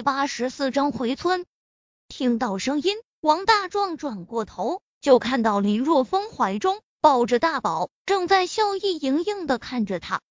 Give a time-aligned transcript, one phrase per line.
[0.00, 1.44] 第八十四章回村。
[2.08, 10.22] 听到声音，王大壮转过头，就看到林若风怀中抱着大宝，正在笑意盈盈的看着他。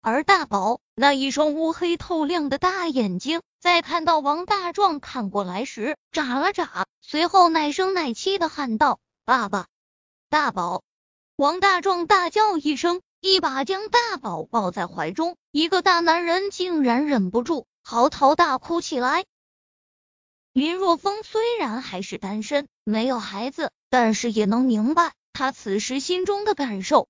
[0.00, 9.66] 而大宝那一双乌黑透亮的大眼睛，在看到王大壮看过来时，眨了眨，随后奶声奶气的喊道：“爸爸！”
[10.30, 10.82] 大宝！
[11.36, 13.02] 王大壮大叫一声。
[13.20, 19.24] 一把将大宝抱在怀中，一个大男人竟然忍不住嚎啕大哭起来。
[20.52, 27.06] 林若风虽然还是单身，没有孩子，但是也能明白他此时心中的感受。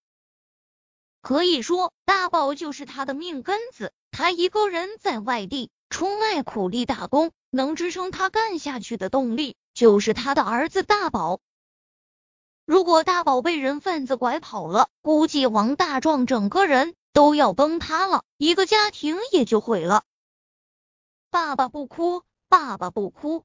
[1.23, 3.95] 可以说，大宝就是他的命根子。
[4.11, 11.41] 他一个人在外地出卖苦力打工，能支撑他干下去的动力，就是他的儿子大宝。
[12.66, 20.05] 如果大宝被人贩子拐跑了，估计王大壮整个人都要崩塌了，一个家庭也就毁了。
[21.37, 23.45] 爸爸不哭，爸爸不哭。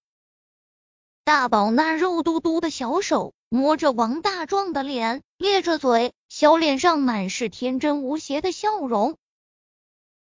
[1.25, 9.17] 大宝那肉嘟嘟的小手摸着王大壮的脸，咧着嘴，小脸上满是天真无邪的笑容。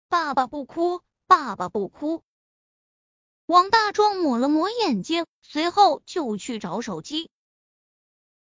[0.08, 2.22] 爸爸不哭，爸爸不哭。
[3.47, 7.28] 王大壮抹了抹眼睛，随后就去找手机。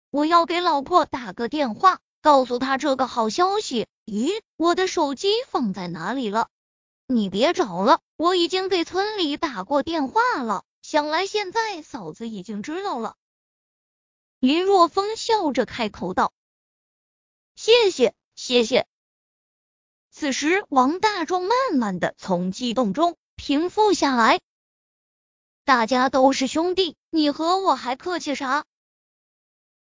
[0.09, 3.87] 我要给老婆打个电话，告诉她这个好消息。
[4.05, 6.49] 咦，我的手机放在哪里了？
[7.07, 10.63] 你别找了，我已经给村里打过电话了。
[10.81, 13.15] 想来现在嫂子已经知道了。
[14.39, 16.33] 林若风笑着开口道
[17.55, 18.87] ：“谢谢，谢谢。”
[20.11, 24.39] 此时，王大壮慢慢的从激动中平复下来。
[25.63, 28.65] 大家都是兄弟，你和我还客气啥？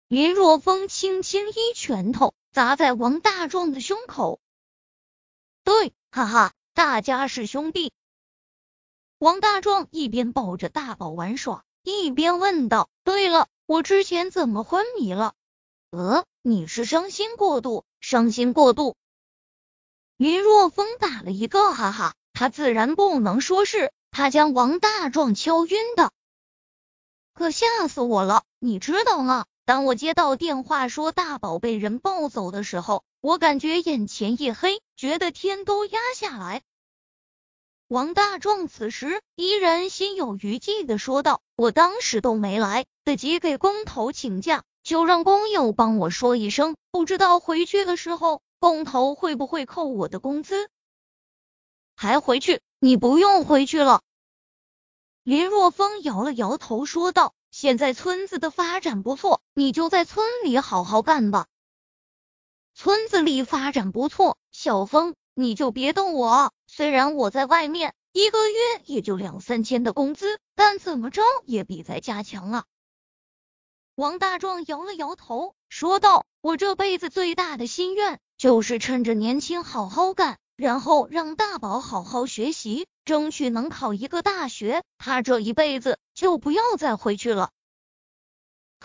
[0.07, 4.39] 林若风轻轻一拳头砸在王大壮的胸口。
[5.63, 7.93] 对，哈哈，大家是兄弟。
[9.17, 15.35] 王大壮一边抱着大宝玩耍，一边问道：“对了，我之前怎么昏迷了？”
[15.91, 18.97] 呃，你是伤心过度，伤心过度。
[20.17, 26.11] 林若风打了一个哈哈，他自然不能说是他将王大壮敲晕的，
[27.33, 29.45] 可吓死我了，你知道吗？
[29.63, 36.61] 当我接到电话说大宝被人抱走的时候，我感觉眼前一黑，觉得天都压下来。
[37.87, 50.69] 王大壮此时依然心有余悸的说道：“我当时都没来得及给工头请假，就让工友帮我说一声，不知道回去的时候工头会不会扣我的工资？
[51.95, 52.61] 还回去？
[52.79, 54.01] 你不用回去了。”
[55.23, 57.33] 林若风摇了摇头说道。
[57.51, 61.47] 现在村子的发展不错，你就在村里好好干吧。
[62.77, 66.51] 村子里发展不错，小峰你就别动我。
[66.67, 72.65] 虽然我在外面一个月也就两三千的工资，但怎么着也比在家强啊。
[73.95, 87.51] 王大壮摇了摇头，说道：“我这辈子最大的心愿就是趁着年轻好好干，然后让大宝好好学习。”争取能考一个大学，他这一辈子就不要再回去了。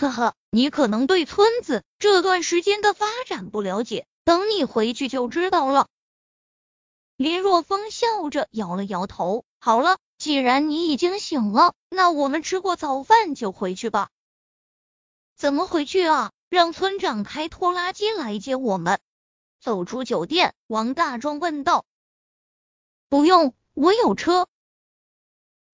[0.01, 5.89] 呵呵，你可能对村子这段时间的发展不了解，等你回去就知道了。
[7.17, 9.45] 林若风笑着摇了摇头。
[9.59, 14.09] 好了，既然你已经醒了，那我们吃过早饭就回去吧。
[15.37, 16.33] 怎么回去啊？
[16.49, 19.01] 让村长开拖拉机来接我们。
[19.61, 21.85] 走出酒店，王大壮问道。
[23.11, 23.55] 不用。
[23.75, 24.49] 我有车。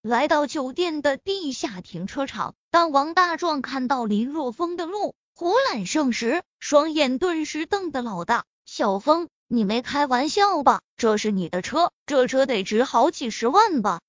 [0.01, 8.45] 来到酒店的地下停车场，当王大壮看到林若风的路虎揽胜时，双眼顿时瞪得老大。
[8.65, 10.81] 小风，你没开玩笑吧？
[10.97, 14.01] 这是你的车，这车得值好几十万吧？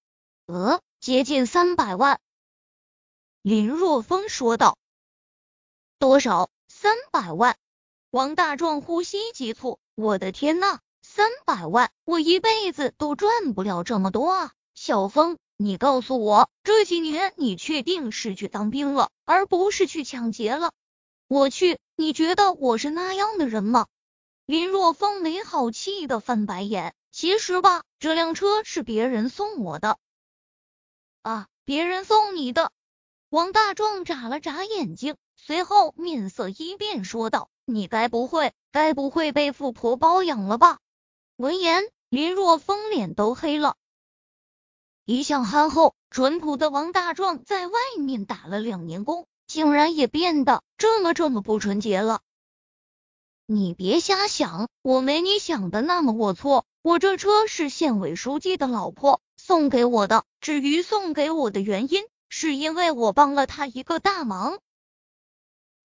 [0.46, 2.20] 呃，接近三百万。
[3.42, 4.76] 林若风说道。
[5.98, 6.50] 多少？
[6.68, 7.56] 三百万？
[8.10, 9.78] 王大壮呼吸急促。
[9.94, 10.78] 我的天呐！
[11.02, 14.52] 三百万，我一辈子都赚不了这么多啊！
[14.74, 20.70] 小峰，你告诉我，这几年你确定是去当兵了，而不是去抢劫了？
[21.26, 23.88] 我去，你觉得我是那样的人吗？
[24.46, 26.94] 林若风没好气的翻白眼。
[27.10, 29.98] 其实吧，这辆车是别人送我的。
[31.22, 32.70] 啊，别人送你的？
[33.28, 40.78] 王大壮眨了眨眼睛，随后面色一变，说道：“你该不会，该不会被富婆包养了吧？”
[41.34, 43.74] 闻言，林若风脸都黑了。
[45.10, 52.20] 一向憨厚淳朴的王大壮，在外面打了两年工，竟然也变得这么这么不纯洁了。
[53.46, 64.58] 你别瞎想，我没你想的那么龌龊，我这车是县委书记的老婆送给我的，至于送给我的原因，是因为我帮了她一个大忙。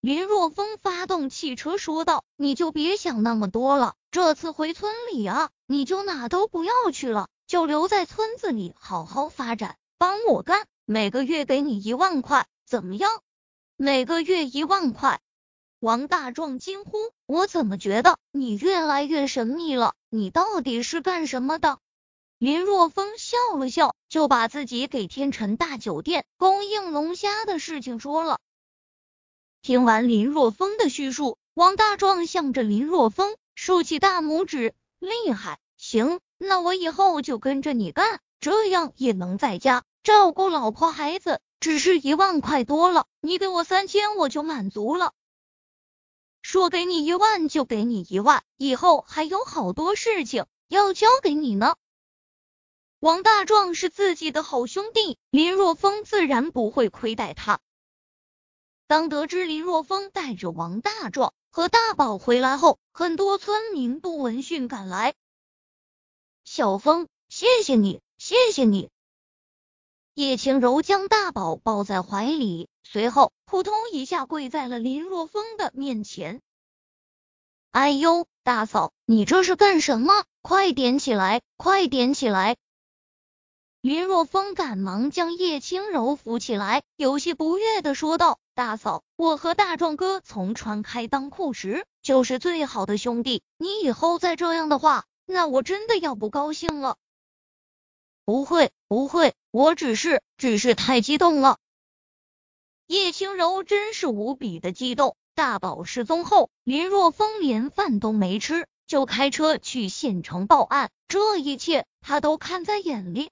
[0.02, 13.10] 林若风发动汽车说道：“你就别想那么多了，这次回村里啊，你就哪都不要去了，就留在村子里好好发展，帮我干，每个月给你一万块，怎么样？
[13.76, 15.20] 每个月一万块。”
[15.80, 16.96] 王大壮惊呼
[17.26, 19.94] ：“我怎么觉得你越来越神秘了？
[20.08, 21.78] 你到底是干什么的？”
[22.38, 28.40] 林若风笑了笑，就把自己给天辰大酒店供应龙虾的事情说了。
[29.60, 35.58] 听完林若风的叙述，王大壮向着林若风竖起大拇指：“厉害！
[35.76, 41.40] 行，那我以后就跟着你干，这样也能在家照顾老婆孩子。
[41.60, 45.12] 只是一万块多了，你给我三千，我就满足了。”
[46.42, 51.76] 说给你一万就给你一万，以后还有好多事情要交给你呢。
[53.00, 57.60] 王大壮是自己的好兄弟，林若风自然不会亏待他。
[58.86, 65.14] 当得知林若风带着王大壮和大宝回来后，很多村民都闻讯赶来。
[66.44, 68.90] 小风，谢谢你，谢谢你。
[70.14, 76.42] 叶轻柔将大宝抱在怀里，随后扑通一下跪在了林若风的面前。
[77.70, 80.24] 哎呦，大嫂，你这是干什么？
[80.42, 82.56] 快点起来，快点起来！
[83.80, 96.96] 林若风赶忙将叶轻柔扶起来，有些不悦的说道：“大嫂，我和大壮哥从穿开裆裤时就是最好的兄弟，你以后再这样的话，那我真的要不高兴了。”
[98.24, 101.58] 不会，不会，我只是，只是太激动了。
[102.86, 105.16] 叶轻柔真是无比的激动。
[105.34, 113.30] 大宝失踪后，林若风连饭都没吃，就开车去县城报案，这一切他都看在眼里。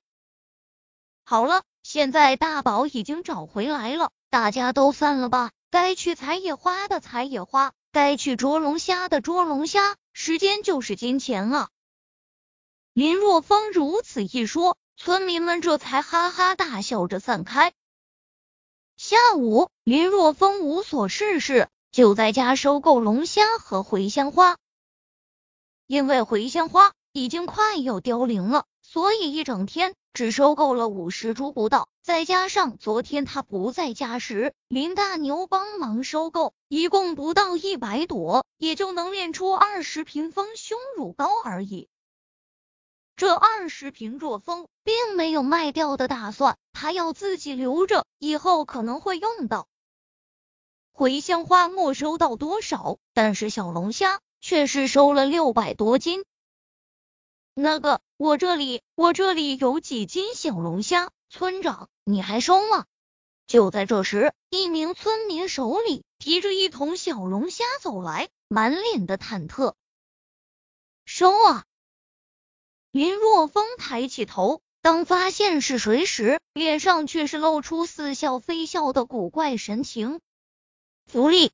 [1.25, 5.53] 好了，现在大宝已经找回来了，大家都散了吧。
[5.71, 9.97] 该去采野花的采野花，该去捉龙虾的捉龙虾。
[10.13, 11.71] 时间就是金钱啊！
[12.95, 17.73] 林若风如此一说，村民们这才哈哈大笑着散开。
[18.99, 24.59] 下午，林若风无所事事，就在家收购龙虾和茴香花，
[25.87, 28.67] 因为茴香花已经快要凋零了。
[28.83, 41.89] 所以一整天只收购了五十株不到，再加上昨天他不在家时，林大牛帮忙收购，一共不到一百朵，也就能炼出二十瓶丰胸乳膏而已。
[43.17, 49.69] 这二十瓶若风并没有卖掉的打算，他要自己留着，以后可能会用到。
[50.93, 56.25] 茴香花没收到多少，但是小龙虾却是收了六百多斤。
[57.55, 62.87] 那个，我这里，我这里有几斤小龙虾，村长，你还收吗？
[63.47, 69.75] 就在这时，一名村民手里提着一桶小龙虾走来，满脸的忐忑。
[71.05, 71.65] 收啊！
[72.93, 80.21] 林若风抬起头，当发现是谁时，脸上却是露出似笑非笑的古怪神情。
[81.07, 81.53] 福利，